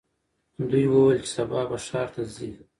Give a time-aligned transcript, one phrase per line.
[0.69, 2.51] دوی وویل چې سبا به ښار ته ځي.